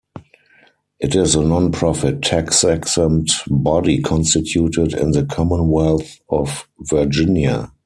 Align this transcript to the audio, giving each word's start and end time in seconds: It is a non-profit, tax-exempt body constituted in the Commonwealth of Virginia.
It 0.99 1.13
is 1.13 1.35
a 1.35 1.43
non-profit, 1.43 2.23
tax-exempt 2.23 3.43
body 3.51 4.01
constituted 4.01 4.93
in 4.95 5.11
the 5.11 5.25
Commonwealth 5.27 6.19
of 6.27 6.67
Virginia. 6.79 7.71